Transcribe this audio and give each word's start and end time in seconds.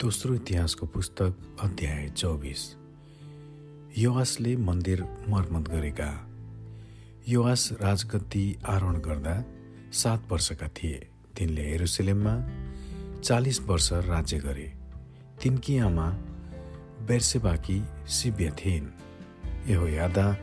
दोस्रो 0.00 0.34
इतिहासको 0.34 0.86
पुस्तक 0.86 1.58
अध्याय 1.60 2.08
चौबिस। 2.08 2.76
युवासले 3.98 4.56
मन्दिर 4.56 5.02
मर्मत 5.28 5.68
गरेका। 5.68 6.30
युवास 7.28 7.72
राजगद्दी 7.72 8.58
आरोहण 8.66 8.94
गर्दा 8.94 9.44
सात 9.92 10.32
वर्षका 10.32 10.68
थिए। 10.68 11.08
तिनले 11.36 11.62
हेरुसलेममा 11.62 12.48
चालिस 13.20 13.60
वर्ष 13.60 13.92
राज्य 13.92 14.38
गरे। 14.38 14.72
तिनकी 15.42 15.78
आमा 15.78 16.10
बेर्सेबाकी 17.06 17.82
सिब्य 18.06 18.50
थिइन्। 18.50 18.86
यो 19.70 19.88
यादा 19.88 20.36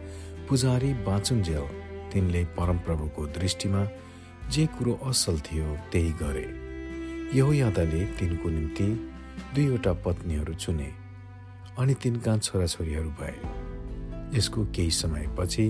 पुजारी 0.50 0.94
बाँचुन्जेल 0.94 1.68
तिनले 2.14 2.46
परमप्रभुको 2.46 3.28
दृष्टिमा 3.28 3.88
जे 4.50 4.66
कुरो 4.66 4.94
असल 4.94 5.40
थियो 5.40 5.78
त्यही 5.92 6.12
गरे। 6.12 6.48
यो 7.40 7.54
यादाले 7.54 8.06
तिनको 8.06 8.50
निम्ति 8.50 9.14
दुईवटा 9.56 9.94
पत्नीहरू 10.06 10.54
चुने 10.54 10.90
अनि 11.80 11.94
तिनका 11.94 12.38
छोराछोरीहरू 12.38 13.10
भए। 13.10 13.36
यसको 14.38 14.66
केही 14.76 14.92
समयपछि 14.92 15.66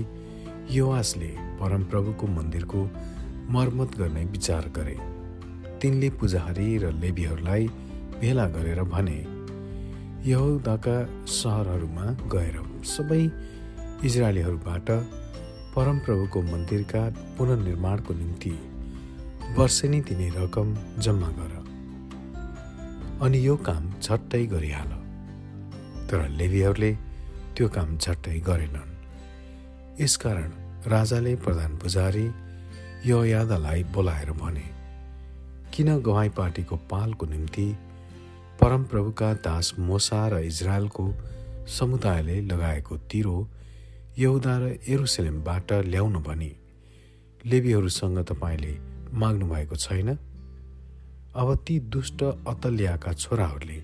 युवासले 0.70 1.30
परमप्रभुको 1.60 2.26
मन्दिरको 2.26 2.84
मर्मत 3.50 3.96
गर्ने 3.98 4.24
विचार 4.24 4.68
गरे। 4.76 4.96
तिनले 5.80 6.10
पुजारी 6.10 6.78
र 6.78 6.92
लेबीहरूलाई 6.92 7.66
भेला 8.20 8.46
गरेर 8.48 8.82
भने 8.84 9.18
यहुदाका 10.30 10.96
सहरहरूमा 11.26 12.06
गएर 12.32 12.56
सबै 12.86 13.22
इजरायलीहरूबाट 14.06 14.90
परमप्रभुको 15.76 16.42
मन्दिरका 16.42 17.02
पुनर्निर्माणको 17.38 18.14
निम्ति 18.14 18.54
वर्षेनी 19.56 20.00
दिने 20.00 20.28
रकम 20.36 20.74
जम्मा 20.98 21.28
गर। 21.28 21.67
अनि 23.22 23.46
यो 23.46 23.56
काम 23.56 23.90
झट्टै 24.02 24.46
गरिहाल। 24.46 24.90
तर 26.08 26.28
लेबीहरूले 26.28 26.92
त्यो 27.56 27.68
काम 27.68 27.96
झट्टै 27.98 28.38
गरेनन्। 28.40 28.92
यसकारण 30.00 30.50
राजाले 30.86 31.34
प्रधान 31.36 31.76
पुजारी 31.76 32.26
यो 33.06 33.24
यादालाई 33.24 33.82
बोलाएर 33.84 34.30
भने 34.32 34.66
किन 35.74 35.88
गवाई 35.98 36.28
पार्टीको 36.28 36.76
पालको 36.76 37.26
निम्ति 37.26 37.66
परमप्रभुका 38.60 39.32
दास 39.34 39.74
मोसा 39.78 40.28
र 40.28 40.38
इजरायलको 40.38 41.04
समुदायले 41.68 42.40
लगाएको 42.40 42.96
तिरो 43.10 43.36
यहुदा 44.18 44.54
र 44.58 44.64
एरुसलेमबाट 44.88 45.72
ल्याउनु 45.72 46.20
भनी 46.20 46.52
लेबीहरूसँग 47.46 48.18
तपाईँले 48.18 48.72
माग्नु 49.12 49.46
भएको 49.46 49.76
छैन? 49.76 50.08
अब 51.38 51.54
ती 51.66 51.78
दुष्ट 51.80 52.22
अतल्याका 52.22 53.12
छोराहरूले 53.12 53.76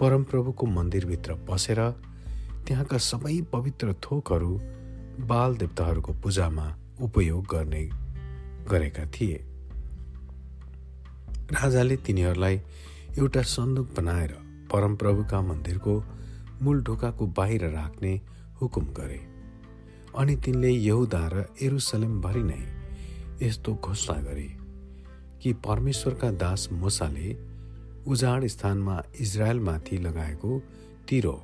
परमप्रभुको 0.00 0.66
मन्दिरभित्र 0.66 1.34
पसेर 1.48 1.80
त्यहाँका 2.66 2.98
सबै 2.98 3.40
पवित्र 3.52 3.94
थोकहरू 4.04 4.52
बाल 5.28 5.56
देवताहरूको 5.56 6.12
पूजामा 6.12 6.66
उपयोग 7.02 7.44
गर्ने 7.46 7.84
गरेका 8.70 9.04
थिए। 9.06 9.36
राजाले 11.52 11.96
तिनीहरूलाई 11.96 12.60
एउटा 13.18 13.42
सन्दुक 13.42 13.94
बनाएर 13.96 14.32
परमप्रभुका 14.72 15.40
मन्दिरको 15.42 16.02
मूल 16.62 16.82
ढोकाको 16.82 17.26
बाहिर 17.36 17.70
राख्ने 17.70 18.20
हुकुम 18.60 18.86
गरे 18.96 19.20
अनि 20.18 20.36
तिनले 20.36 20.70
यहुदा 20.70 21.26
र 21.32 21.44
एरुसलेमभरि 21.62 22.42
नै 22.42 22.62
यस्तो 23.42 23.74
घोषणा 23.74 24.20
गरे। 24.22 24.65
कि 25.46 25.52
परमेश्वरका 25.52 26.30
दास 26.30 26.68
मोसाले 26.72 27.36
उजाड 28.06 28.46
स्थानमा 28.46 29.02
इजरायलमाथि 29.20 29.98
लगाएको 29.98 30.62
तिरो 31.08 31.34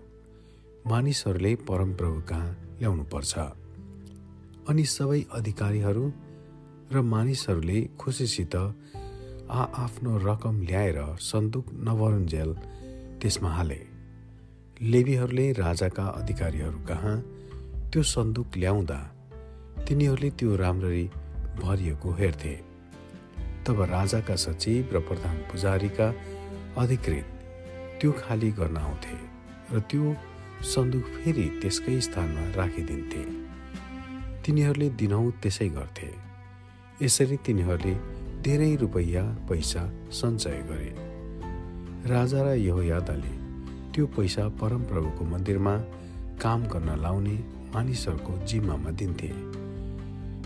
मानिसहरूले 0.86 1.54
परमप्रभु 1.54 2.20
कहाँ 2.20 2.78
ल्याउनुपर्छ। 2.80 3.34
अनि 4.68 4.84
सबै 4.84 5.20
अधिकारीहरू 5.32 6.12
र 6.92 7.00
मानिसहरूले 7.00 7.78
खुसीसित 8.00 8.56
आफ्नो 9.50 10.16
रकम 10.18 10.60
ल्याएर 10.62 10.98
सन्दुक 11.20 11.66
नवरुन्जेल 11.72 12.54
त्यसमा 13.22 13.50
हाले। 13.50 13.80
लेबीहरूले 14.82 15.52
राजाका 15.52 16.06
अधिकारीहरू 16.20 16.78
कहाँ? 16.78 17.16
त्यो 17.90 18.02
सन्दुक 18.02 18.48
ल्याउँदा 18.56 19.00
तिनीहरूले 19.88 20.30
त्यो 20.30 20.56
राम्ररी 20.56 21.06
भरिएको 21.62 22.12
हेर्थे। 22.12 22.71
तब 23.66 23.80
राजाका 23.80 24.36
सचिव 24.36 24.88
र 24.92 25.00
प्रधान 25.00 25.36
पुजारीका 25.36 26.14
अधिकृत 26.78 27.26
त्यो 28.00 28.12
खाली 28.12 28.50
गर्न 28.50 28.76
आउँथे 28.76 29.16
र 29.72 29.80
त्यो 29.80 30.16
सन्दुक 30.62 31.02
फेरि 31.02 31.58
त्यसकै 31.62 32.00
स्थानमा 32.00 32.42
राखिदिन्थे। 32.56 33.22
तिनीहरूले 34.44 34.88
दिनहुँ 34.88 35.32
त्यसै 35.42 35.68
गर्थे। 35.68 36.10
यसरी 37.02 37.36
तिनीहरूले 37.36 37.94
धेरै 38.42 38.76
रुपैयाँ 38.76 39.26
पैसा 39.48 39.82
सञ्चय 40.10 40.62
गरे। 40.70 40.90
राजा 42.10 42.42
र 42.42 42.82
यादाले 42.82 43.34
त्यो 43.94 44.06
पैसा 44.06 44.48
परमप्रभुको 44.48 45.24
मन्दिरमा 45.24 45.76
काम 46.42 46.60
गर्न 46.66 46.98
लाउने 47.02 47.36
मानिसहरूको 47.74 48.32
जिम्मामा 48.46 48.90
दिन्थे। 48.90 49.30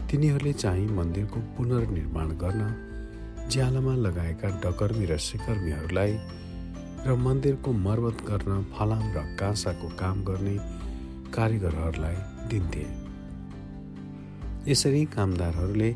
तिनीहरूले 0.09 0.53
चाहिँ 0.53 0.89
मन्दिरको 0.89 1.41
पुनर्निर्माण 1.41 2.29
गर्न 2.29 2.86
ज्यालामा 3.51 3.95
लगाएका 3.97 4.49
डकर्मी 4.63 5.07
र 5.07 5.17
सिकर्मीहरूलाई 5.23 6.13
र 7.07 7.15
मन्दिरको 7.17 7.73
मर्मत 7.73 8.19
गर्न 8.29 8.53
फलाम 8.75 9.05
र 9.17 9.23
काँसाको 9.39 9.89
काम 9.97 10.25
गर्ने 10.25 10.57
कारिगरहरूलाई 11.31 12.17
दिन्थे। 12.51 12.85
यसरी 14.71 15.05
कामदारहरूले 15.15 15.91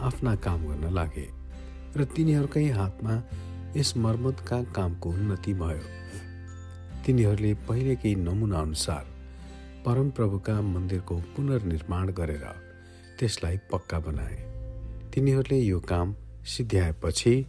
आफ्ना 0.00 0.34
काम 0.46 0.60
गर्न 0.68 0.94
लागे 0.94 1.26
र 1.96 2.04
तिनीहरूकै 2.14 2.66
हातमा 2.70 3.14
यस 3.76 3.96
मर्मतका 3.96 4.62
कामको 4.76 5.10
उन्नति 5.10 5.52
भयो। 5.54 5.84
तिनीहरूले 7.04 7.52
पहिलेकै 7.68 8.14
नमुना 8.26 8.58
अनुसार 8.60 9.04
परमप्रभुका 9.86 10.60
मन्दिरको 10.64 11.16
पुनर्निर्माण 11.34 12.06
गरेर 12.18 12.44
त्यसलाई 13.18 13.56
पक्का 13.72 13.98
बनाए। 14.06 14.36
तिनीहरूले 15.12 15.58
यो 15.60 15.80
काम 15.90 16.14
सिद्ध्याएपछि 16.44 17.46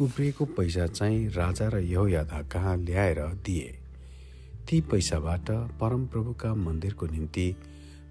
उब्रिएको 0.00 0.44
पैसा 0.44 0.86
चाहिँ 0.86 1.28
राजा 1.28 1.68
र 1.68 1.78
यहोयादा 1.78 2.42
कहाँ 2.42 2.76
ल्याएर 2.76 3.20
दिए? 3.20 3.78
ती 4.68 4.80
पैसाबाट 4.80 5.50
परमप्रभुका 5.50 6.54
मन्दिरको 6.54 7.06
निम्ति 7.06 7.56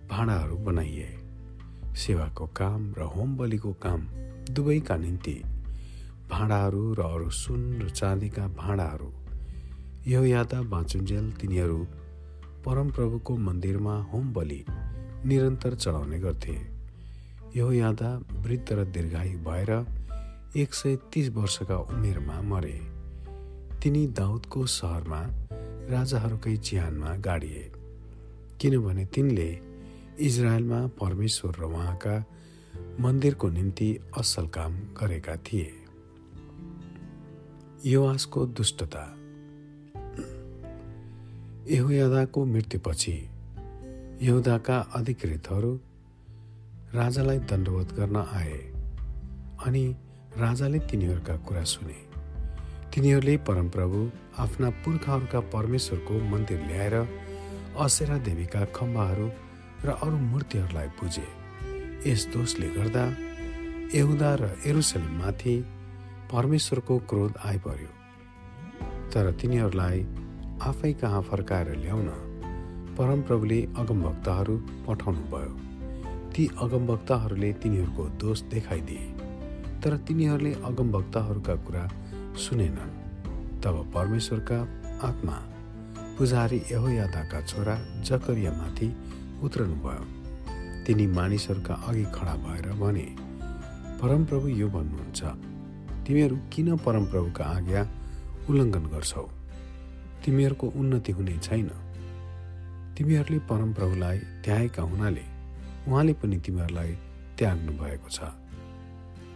भाँडाहरू 0.10 0.58
बनाइए। 0.58 1.18
सेवाको 1.96 2.48
काम 2.48 2.94
र 2.98 3.02
होम 3.02 3.38
बलिको 3.38 3.74
काम 3.74 4.02
दुवैका 4.52 4.98
निम्ति। 4.98 5.42
भाँडाहरू 6.30 6.94
र 6.94 7.00
अरू 7.00 7.30
सुन 7.30 7.82
र 7.82 7.90
चाँदीका 7.90 8.48
भाँडाहरू। 8.48 9.14
यो 10.08 10.26
यादा 10.26 10.62
बाँचुन्जेल 10.62 11.32
तिनीहरू 11.32 11.88
परमप्रभुको 12.66 13.38
मन्दिरमा 13.38 13.98
होम 14.02 14.34
बलि 14.34 14.66
निरन्तर 15.26 15.76
चढाउने 15.76 16.20
गर्थे। 16.20 16.71
यो 17.56 17.72
यादा 17.72 18.10
वृद्ध 18.32 18.74
र 18.74 18.86
दीर्घायु 18.86 19.40
भएर 19.40 19.86
एक 20.58 20.74
सय 20.74 20.96
तिस 20.96 21.30
वर्षका 21.30 21.78
उमेरमा 21.78 22.42
मरे। 22.42 22.82
तिनी 23.84 24.08
दाउदको 24.08 24.66
सहरमा 24.66 25.20
राजाहरूकै 25.90 26.58
चिहानमा 26.58 27.16
गाडिए। 27.16 27.72
किनभने 28.62 29.06
तिनले 29.06 29.60
इजरायलमा 30.20 30.88
परमेश्वर 30.88 31.56
र 31.60 31.64
उहाँका 31.64 32.26
मन्दिरको 33.00 33.50
निम्ति 33.50 34.00
असल 34.18 34.48
काम 34.48 34.80
गरेका 35.02 35.36
थिए। 35.36 35.72
युवासको 37.86 38.46
दुष्टता। 38.46 39.06
यहुयादाको 41.68 42.46
मृत्युपछि 42.46 43.30
यहुदाका 44.22 44.80
अधिकृतहरू 44.80 45.80
राजालाई 46.94 47.38
दण्डवत 47.50 47.92
गर्न 47.96 48.16
आए 48.36 48.56
अनि 49.66 49.84
राजाले 50.38 50.80
तिनीहरूका 50.92 51.36
कुरा 51.48 51.64
सुने। 51.64 51.94
तिनीहरूले 52.92 53.36
परमप्रभु 53.48 54.00
आफ्ना 54.38 54.70
पुर्खाहरूका 54.84 55.40
परमेश्वरको 55.54 56.20
मन्दिर 56.32 56.60
ल्याएर 56.68 56.96
असेरा 57.80 58.18
देवीका 58.28 58.66
खम्बाहरू 58.76 59.30
र 59.86 59.96
अरू 60.04 60.18
मूर्तिहरूलाई 60.26 60.88
पुजे। 61.00 61.28
यस 62.12 62.28
दोषले 62.36 62.70
गर्दा 62.76 63.06
यहुदा 63.96 64.36
र 64.36 64.52
एरुसलेममाथि 64.68 65.56
परमेश्वरको 66.34 67.00
क्रोध 67.10 67.34
आइपर्यो। 67.46 67.92
तर 69.12 69.32
तिनीहरूलाई 69.40 70.06
आफै 70.68 70.94
कहाँ 71.00 71.22
फर्काएर 71.32 71.76
ल्याउन 71.78 72.08
परमप्रभुले 73.00 73.64
अगमभक्तहरू 73.80 74.58
पठाउनु 74.88 75.28
भयो 75.34 75.71
ती 76.36 76.48
अगमवक्ताहरूले 76.62 77.52
तिनीहरूको 77.54 78.04
दोष 78.22 78.42
देखाइदिए 78.52 79.06
तर 79.84 79.98
तिनीहरूले 79.98 80.52
अगमवक्ताहरूका 80.64 81.56
कुरा 81.66 81.84
सुनेनन्। 82.38 82.94
तब 83.62 83.76
परमेश्वरका 83.96 84.60
आत्मा 85.04 85.36
पुजारी 86.18 86.60
यहोयादाका 86.72 87.42
छोरा 87.42 87.76
जकरियामाथि 88.08 88.88
उत्रनुभयो। 89.44 90.06
तिनी 90.86 91.08
मानिसहरूका 91.08 91.74
अघि 91.88 92.06
खडा 92.16 92.36
भएर 92.44 92.68
भने 92.74 93.08
परमप्रभु 94.00 94.48
यो 94.62 94.68
भन्नुहुन्छ 94.70 95.22
तिमीहरू 96.08 96.38
किन 96.54 96.78
परमप्रभुका 96.78 97.44
आज्ञा 97.58 97.82
उल्लङ्घन 98.50 98.86
गर्छौ? 98.94 99.26
तिमीहरूको 100.24 100.68
उन्नति 100.80 101.12
हुने 101.12 101.38
छैन। 101.38 101.70
तिमीहरूले 102.98 103.40
परमप्रभुलाई 103.50 104.18
त्यागेका 104.46 104.84
हुनाले 104.84 105.31
उहाँले 105.88 106.14
पनि 106.14 106.38
तिमीहरूलाई 106.46 106.92
त्याग्नु 107.38 107.72
भएको 107.78 108.10
छ। 108.10 108.20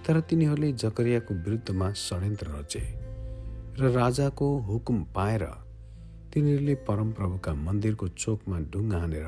तर 0.06 0.20
तिनीहरूले 0.30 0.72
जकरियाको 0.74 1.34
विरुद्धमा 1.46 1.88
षड्यन्त्र 1.98 2.48
रचे 2.56 2.84
र 3.80 3.92
राजाको 3.92 4.48
हुकुम 4.68 5.04
पाएर 5.16 5.44
तिनीहरूले 6.34 6.76
परमप्रभुका 6.88 7.54
मन्दिरको 7.66 8.08
चोकमा 8.14 8.60
ढुङ्गा 8.72 9.00
हानेर 9.00 9.28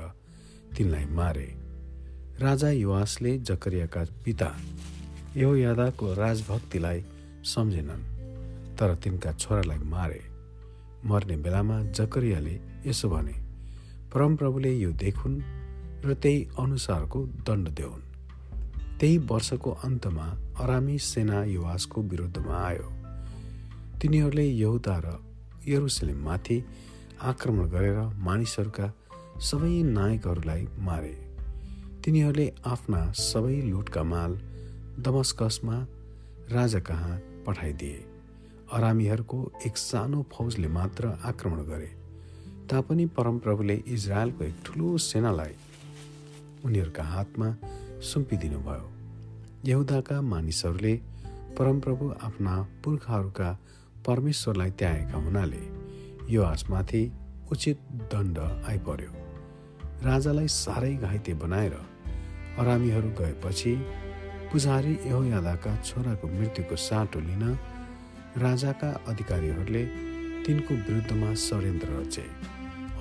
तिनलाई 0.77 1.05
मारे। 1.17 1.47
राजा 2.39 2.69
युवासले 2.71 3.37
जकरियाका 3.39 4.03
पिता 4.25 4.49
यो 5.37 5.55
यादाको 5.55 6.13
राजभक्तिलाई 6.13 7.03
सम्झेनन् 7.43 8.03
तर 8.77 8.95
तिनका 8.95 9.31
छोरालाई 9.33 9.79
मारे। 9.89 10.21
मर्ने 11.05 11.35
बेलामा 11.37 11.77
जकरियाले 11.97 12.55
यसो 12.85 13.09
भने 13.09 13.35
परमप्रभुले 14.13 14.71
यो 14.77 14.91
देखुन् 15.03 15.41
र 16.05 16.13
त्यही 16.13 16.47
अनुसारको 16.59 17.19
दण्ड 17.25 17.69
देऊन् 17.69 18.01
त्यही 18.99 19.17
वर्षको 19.17 19.71
अन्तमा 19.83 20.27
अरामी 20.59 20.97
सेना 20.99 21.43
युवासको 21.43 22.01
विरुद्धमा 22.01 22.55
आयो। 22.57 22.87
तिनीहरूले 24.01 24.45
यहुदा 24.45 24.95
र 25.05 25.17
यरुसलेममाथि 25.67 26.57
आक्रमण 27.21 27.65
गरेर 27.67 27.99
मानिसहरूका 28.17 28.87
सबै 29.41 29.83
नायकहरूलाई 29.83 30.67
मारे। 30.79 31.15
तिनीहरूले 32.05 32.47
आफ्ना 32.65 33.01
सबै 33.11 33.61
लुटका 33.61 34.03
माल 34.03 34.37
दमस्कसमा 34.99 35.77
राजा 36.51 36.79
कहाँ 36.79 37.17
पठाइदिए। 37.45 38.05
अरामीहरूको 38.73 39.39
एक 39.65 39.77
सानो 39.77 40.25
फौजले 40.31 40.67
मात्र 40.67 41.07
आक्रमण 41.23 41.59
गरे। 41.63 41.91
तापनि 42.69 43.05
परमप्रभुले 43.05 43.75
इजरायलको 43.87 44.43
एक 44.43 44.55
ठुलो 44.65 44.97
सेनालाई 44.97 45.53
उनीहरूका 46.65 47.03
हातमा 47.03 47.47
सुम्पिदिनुभयो। 48.01 48.85
यहुदाका 49.65 50.21
मानिसहरूले 50.21 50.93
परमप्रभु 51.57 52.05
आफ्ना 52.23 52.55
पुर्खाहरूका 52.83 53.49
परमेश्वरलाई 54.05 54.71
त्यागेका 54.71 55.17
हुनाले 55.17 55.63
यो 56.33 56.43
आसमाथि 56.43 57.03
उचित 57.51 57.77
दण्ड 58.13 58.37
आइपर्यो। 58.69 59.11
राजालाई 60.05 60.47
साह्रै 60.47 60.93
घाइते 60.95 61.33
बनाएर 61.33 61.75
अरामीहरू 62.59 63.09
गएपछि 63.19 63.73
पुजारी 64.51 64.93
यहोयादाका 65.05 65.71
छोराको 65.81 66.27
मृत्युको 66.27 66.75
साटो 66.75 67.19
लिन 67.19 67.43
राजाका 68.37 68.89
अधिकारीहरूले 69.07 69.83
तिनको 70.45 70.73
विरुद्धमा 70.73 71.33
षड्यन्त्र 71.35 71.89
रचे 71.99 72.25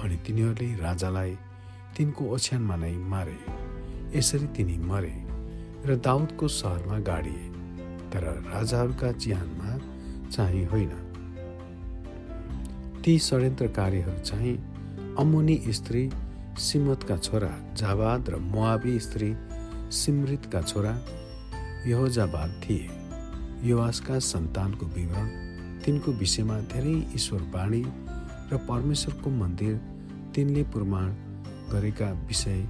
अनि 0.02 0.16
तिनीहरूले 0.16 0.68
राजालाई 0.80 1.36
तिनको 1.96 2.24
ओछ्यानमा 2.24 2.76
नै 2.76 2.92
मारे। 2.92 3.36
यसरी 4.18 4.46
तिनी 4.46 4.76
मरे 4.78 5.14
र 5.86 5.96
दाउदको 5.96 6.48
सहरमा 6.48 6.98
गाडिए 6.98 7.44
तर 8.12 8.24
राजाहरूका 8.46 9.12
ज्यानमा 9.12 9.70
चाहिँ 10.30 10.64
होइन। 10.66 10.92
ती 13.04 13.18
षड्यन्त्रकारीहरू 13.18 14.18
चाहिँ 14.18 14.54
अमुनी 15.18 15.56
स्त्री 15.72 16.10
सिमतका 16.58 17.16
छोरा 17.16 17.52
जाबाद 17.76 18.30
र 18.30 18.36
मुआबी 18.36 18.98
स्त्री 19.00 19.34
सिमृतका 19.92 20.62
छोरा 20.62 20.94
यहोजाबाद 21.86 22.60
थिए। 22.62 22.88
युवासका 23.62 24.18
सन्तानको 24.18 24.86
विवरण 24.86 25.28
तिनको 25.84 26.12
विषयमा 26.12 26.58
धेरै 26.72 26.96
ईश्वरवाणी 27.14 27.82
र 28.52 28.56
परमेश्वरको 28.68 29.30
मन्दिर 29.30 29.76
तिनले 30.34 30.62
प्रमाण 30.62 31.08
गरेका 31.72 32.12
विषय 32.12 32.68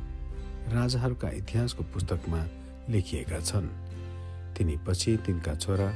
राजाहरूका 0.73 1.29
इतिहासको 1.31 1.83
पुस्तकमा 1.83 2.47
लेखिएका 2.89 3.41
छन्। 3.41 3.69
तिनी 4.57 4.77
पछि 4.87 5.17
तिनका 5.17 5.55
छोरा 5.55 5.89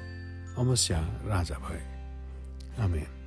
अमस्या 0.58 1.00
राजा 1.24 1.56
भए। 1.56 1.82
आमेन। 2.84 3.19